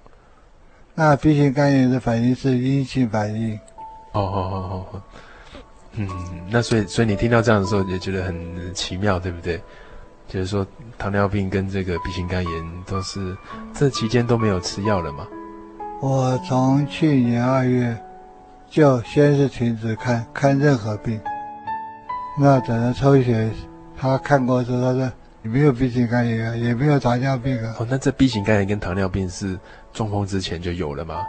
[0.99, 3.57] 那 B 型肝炎的反应是阴性反应。
[4.11, 5.01] 哦哦哦哦，
[5.93, 6.09] 嗯，
[6.49, 8.35] 那所以所以你听到这样的时候，也觉得很
[8.73, 9.61] 奇妙，对不对？
[10.27, 13.33] 就是说糖尿病跟这个 B 型肝炎都是
[13.73, 15.25] 这期间都没有吃药了吗？
[16.01, 17.97] 我从去年二月
[18.69, 21.17] 就先是停止看看任何病，
[22.37, 23.49] 那等着抽血，
[23.97, 25.09] 他看过之后，他说
[25.43, 27.77] 你没有 B 型肝炎啊，也没有糖尿病啊。
[27.79, 29.57] 哦，那这 B 型肝炎跟糖尿病是
[29.93, 31.25] 中风之前就有了吗？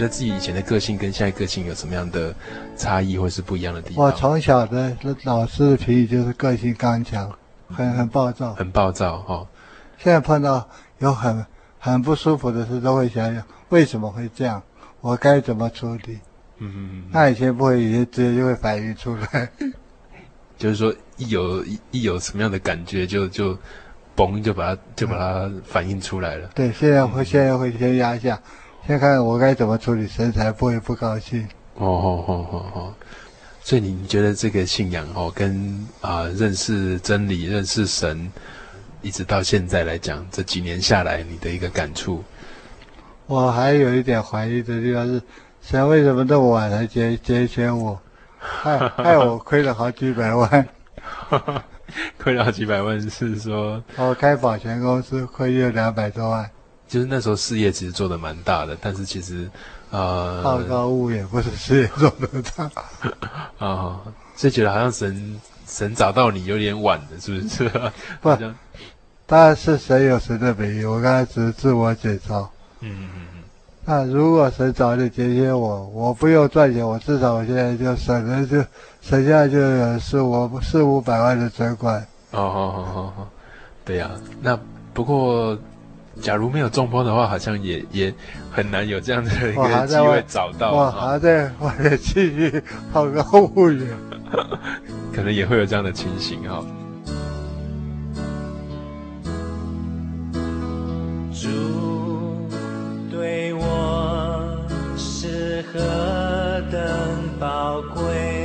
[0.00, 2.34] 得自己以前的个性跟现在个性有什么样的
[2.76, 4.06] 差异，或是不一样的地方？
[4.06, 7.30] 我从小的老师的脾气就是个性刚强，
[7.68, 9.46] 很很暴躁，很暴躁哈、哦。
[9.98, 10.66] 现在碰到
[10.98, 11.44] 有很
[11.78, 14.62] 很不舒服的事，都会想想为什么会这样，
[15.00, 16.18] 我该怎么处理？
[16.58, 17.04] 嗯嗯嗯。
[17.10, 19.48] 那以前不会，以前直接就会反应出来。
[20.58, 23.58] 就是说，一有一一有什么样的感觉就，就就
[24.16, 26.46] 嘣，就把它就把它反应出来了。
[26.48, 28.38] 嗯、对，现在会现在会先压下。
[28.90, 31.46] 先看看我该怎么处理，神才不会不高兴。
[31.76, 32.94] 哦哦哦哦哦，
[33.62, 35.54] 所以你觉得这个信仰哦，跟
[36.00, 38.28] 啊、呃、认识真理、认识神，
[39.00, 42.24] 一直到现在来讲，这几年下来，你的一个感触？
[43.26, 45.22] 我还有一点怀疑的地方是，
[45.62, 47.96] 神为什么这么晚才接接选我，
[48.40, 50.68] 害害我亏了好几百万。
[52.18, 53.80] 亏了好几百万是说？
[53.98, 56.50] 我开保全公司亏了两百多万。
[56.90, 59.48] 就是那时候事业其实做得蛮大的，但是其实，
[59.92, 64.00] 呃，好高骛远，不是事业做得大，啊、哦，
[64.34, 67.70] 所以觉得好像神神找到你有点晚了，是不是？
[68.20, 68.36] 不，
[69.24, 72.44] 当然是神有神的美意，我刚才只是自我解嘲。
[72.80, 73.42] 嗯嗯嗯。
[73.84, 78.64] 那如果神早点接见我，我不用赚钱，我至少我现在就省了就
[79.00, 82.00] 省下就有四五四五百万的存款。
[82.32, 83.26] 哦哦哦哦哦，
[83.84, 84.58] 对呀、啊，那
[84.92, 85.56] 不过。
[86.20, 88.14] 假如没有中风的话，好像也也
[88.50, 90.72] 很难有这样的一个机会找到。
[90.72, 92.62] 我还在，我还在继续
[92.92, 93.88] 考个公务员，
[95.14, 96.64] 可能也会有这样的情形哈。
[101.32, 101.48] 主
[103.10, 104.58] 对我
[104.96, 105.80] 是何
[106.70, 106.80] 等
[107.38, 108.39] 宝贵，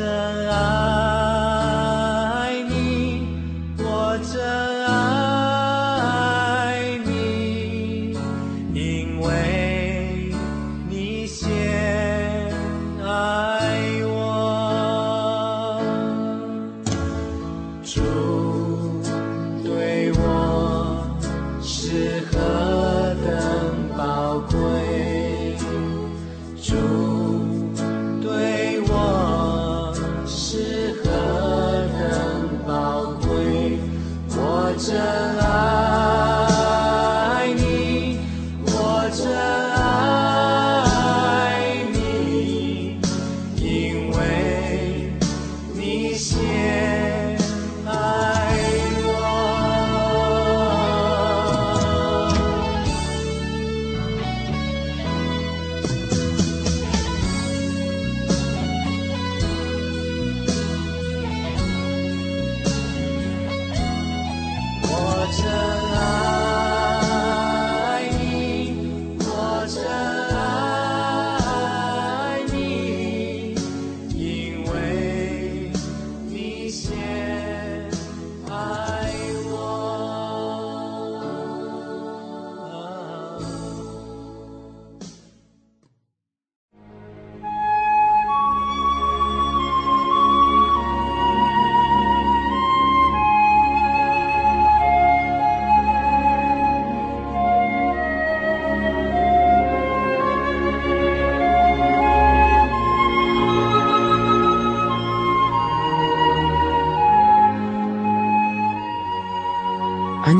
[0.00, 0.43] 我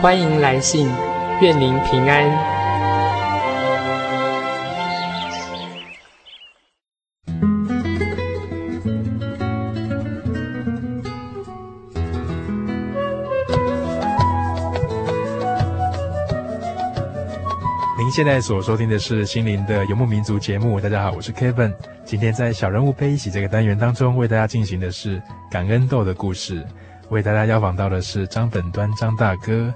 [0.00, 0.88] 欢迎来信，
[1.42, 2.26] 愿您平安。
[17.98, 20.80] 您现在所收听的是《心灵的游牧民族》节目。
[20.80, 21.74] 大家好，我是 Kevin。
[22.06, 25.20] 今天在小人物悲喜这个单元当中，为大家进行的是
[25.50, 26.66] 感恩豆的故事。
[27.10, 29.70] 为大家邀访到的是张本端张大哥。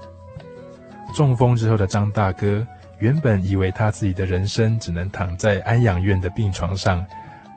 [1.15, 2.61] 中风之后的张大哥，
[2.99, 7.03] 原本以为他自己的人生只能躺在安养院的病床上，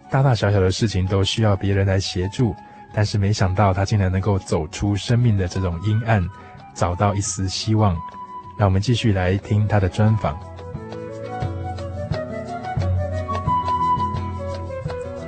[0.09, 2.55] 大大小小的事情都需要别人来协助。
[2.95, 6.25] 但是没想到他竟然能够走出生命的这种阴暗，
[6.73, 7.97] 找到一丝希望。
[8.57, 10.39] 让我们继续来听他的专访。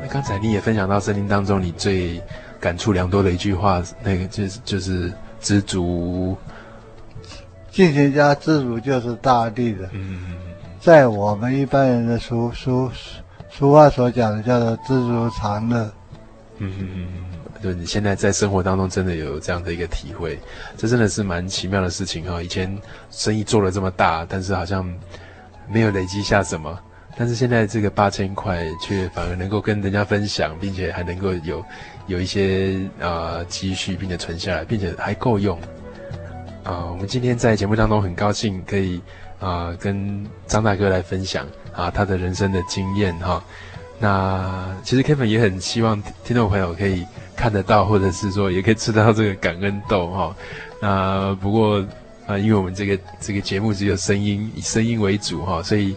[0.01, 2.23] 那刚才你也分享到森林当中你最
[2.61, 6.39] 感触良多的一句话，那个就是就是知足。
[7.71, 10.21] 进行家知足就是大地的，嗯
[10.81, 12.91] 在我们一般人的俗俗
[13.51, 15.93] 俗话所讲的叫做知足常乐。
[16.59, 17.07] 嗯嗯嗯，
[17.63, 20.39] 对你现在在生活当中真的有这样的一个体会，
[20.77, 22.43] 这真的是蛮奇妙的事情哈。
[22.43, 22.75] 以前
[23.11, 24.91] 生意做了这么大，但是好像
[25.69, 26.79] 没有累积下什么，
[27.17, 31.65] 但是现在这个八千块却反而能够跟人家分享，并且还能够有
[32.07, 35.59] 有一些啊积蓄，并且存下来，并且还够用。
[36.63, 39.01] 啊、我们今天在节目当中很高兴可以
[39.39, 43.43] 啊、跟张大哥来分享啊他的人生的经验哈。
[43.99, 50.37] 那其实 Kevin 也很希望听众朋友可以看得到，或者是说也可以吃到这个感恩豆哈。
[50.81, 51.85] 那不过
[52.27, 55.97] 啊、因为我们这个这个节目只有声音，以声音为主哈，所以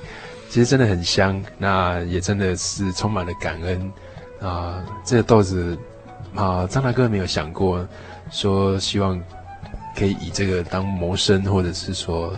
[0.49, 1.43] 其实真的很香。
[1.57, 3.91] 那也真的是充满了感恩
[4.41, 4.82] 啊。
[5.03, 5.78] 这个豆子
[6.34, 7.86] 啊，张大哥没有想过
[8.32, 9.22] 说希望。
[9.96, 12.34] 可以以这个当谋生，或者是说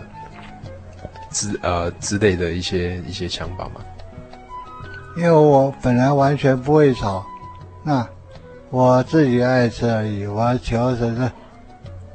[1.31, 3.81] 之呃之类的一些一些想法吗？
[5.17, 7.25] 因为我本来完全不会炒，
[7.83, 8.05] 那
[8.69, 10.25] 我自己爱吃而已。
[10.25, 11.31] 我求神是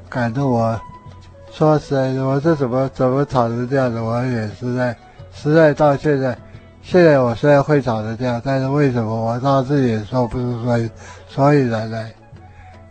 [0.09, 0.79] 感动我，
[1.51, 3.99] 说实在的，我这怎么怎么炒成这样子？
[3.99, 4.95] 我也实在
[5.33, 6.37] 实在到现在，
[6.83, 10.91] 现在我虽然会炒成这样，但是为什么我到自己也说不出所以
[11.29, 12.13] 所以然来。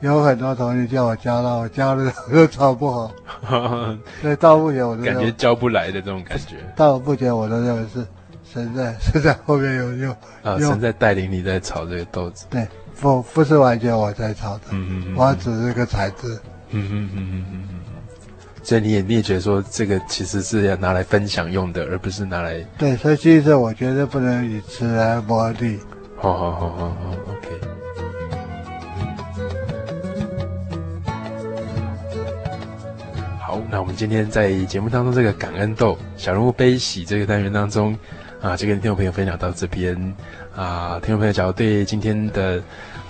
[0.01, 3.11] 有很多同学叫我教了，我教了都教不好，
[4.21, 6.55] 所以到目前我都感觉教不来的这种感觉。
[6.75, 8.05] 到目前我都认为是
[8.51, 12.45] 神在神在后面有用啊，神在带领你在炒这个豆子。
[12.49, 12.67] 对，
[12.99, 16.39] 不不是完全我在炒的，嗯嗯嗯，我只是个材质。
[16.71, 17.79] 嗯嗯嗯嗯嗯嗯。
[18.63, 22.59] 所以你也你也觉得说这个其实是要拿来分享用的，而不是拿来。
[22.77, 25.77] 对，所以其实我觉得不能以吃来磨砺。
[26.17, 26.95] 好好好好好
[27.31, 27.49] ，OK。
[33.71, 37.95] 那我们今天在节目当中这个感恩豆小人物悲喜这个单元当中，
[38.41, 39.95] 啊，就跟听众朋友分享到这边
[40.55, 40.99] 啊。
[41.01, 42.61] 听众朋友，假如对今天的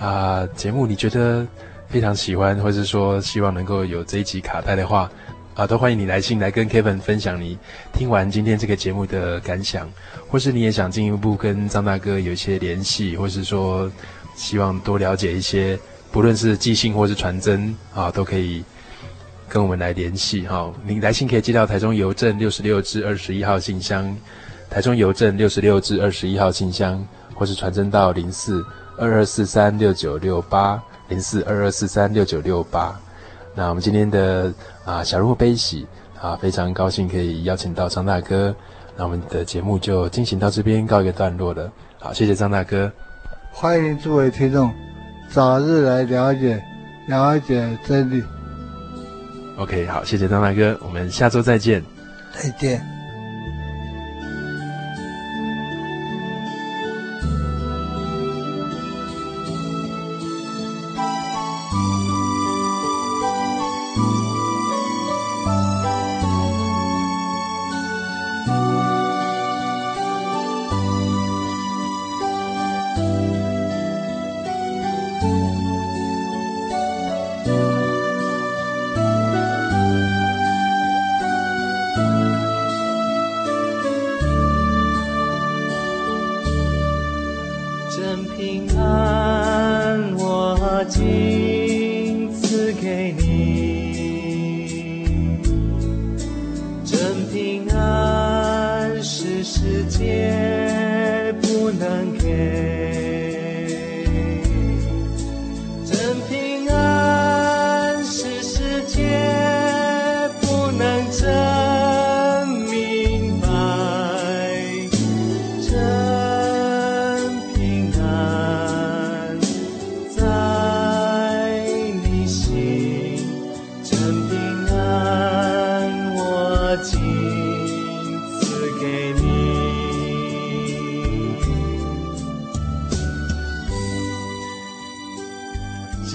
[0.02, 1.48] 啊节目你觉得
[1.88, 5.10] 非常喜欢，或是说希望能够有这一集卡带的话，
[5.54, 7.58] 啊，都欢迎你来信来跟 Kevin 分享你
[7.94, 9.90] 听完今天这个节目的感想，
[10.28, 13.90] 或是你也想进一步跟张大哥有一些联系，或是说
[14.36, 15.80] 希望多了解一些，
[16.12, 18.62] 不论是寄信或是传真啊，都可以
[19.50, 20.72] 跟我们来联系哈。
[20.86, 24.16] 你来信可以寄到台中邮政六十六至二十一号信箱，
[24.70, 28.64] 台中邮政六十六至二十一号信箱，或是传真到零四
[28.98, 30.82] 二二四三六九六八。
[31.10, 32.96] 零四二二四三六九六八，
[33.56, 34.54] 那我们今天的
[34.86, 35.88] 啊小人物悲喜
[36.22, 38.56] 啊，非常高兴可以邀请到张大哥，
[38.96, 41.72] 那我们的节目就进行到这边告一个段落了。
[41.98, 42.92] 好，谢谢张大哥，
[43.52, 44.72] 欢迎诸位听众
[45.32, 46.64] 早日来了解
[47.08, 48.24] 了解真理。
[49.60, 51.84] OK，好，谢谢张大哥，我们下周再见，
[52.34, 52.99] 再见。
[99.70, 100.29] 时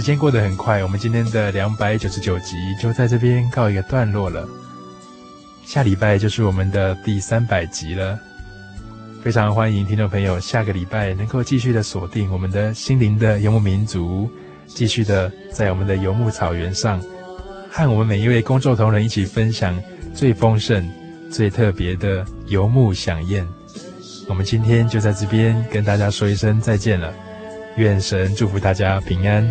[0.04, 4.46] 时间过得很快，我们今天的两百九十九集就在这边告一个段落了。
[5.64, 8.20] 下礼拜就是我们的第三百集了，
[9.22, 14.30] 非常欢迎听众朋友下个礼拜能够继续的锁定我们的心灵的游牧民族，
[14.66, 17.00] 继续的在我们的游牧草原上，
[17.70, 19.74] 和我们每一位工作同仁一起分享
[20.12, 20.86] 最丰盛、
[21.30, 23.48] 最特别的游牧饗宴。
[24.28, 27.10] 我们今天就在这边跟大家说一声再见了，
[27.78, 29.50] 愿神祝福大家平安。